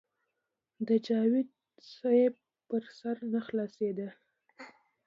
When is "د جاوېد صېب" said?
0.87-2.33